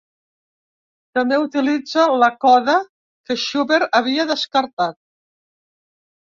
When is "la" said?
2.23-2.29